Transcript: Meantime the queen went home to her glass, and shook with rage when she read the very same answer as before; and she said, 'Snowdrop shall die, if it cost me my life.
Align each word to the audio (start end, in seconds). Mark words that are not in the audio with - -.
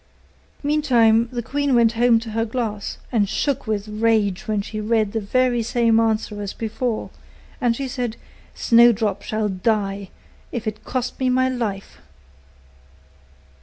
Meantime 0.63 1.29
the 1.31 1.43
queen 1.43 1.75
went 1.75 1.91
home 1.91 2.17
to 2.19 2.31
her 2.31 2.43
glass, 2.43 2.97
and 3.11 3.29
shook 3.29 3.67
with 3.67 3.87
rage 3.87 4.47
when 4.47 4.59
she 4.59 4.81
read 4.81 5.11
the 5.11 5.19
very 5.21 5.61
same 5.61 5.99
answer 5.99 6.41
as 6.41 6.53
before; 6.53 7.11
and 7.61 7.75
she 7.75 7.87
said, 7.87 8.15
'Snowdrop 8.55 9.21
shall 9.21 9.47
die, 9.47 10.09
if 10.51 10.65
it 10.65 10.83
cost 10.83 11.19
me 11.19 11.29
my 11.29 11.47
life. 11.49 11.99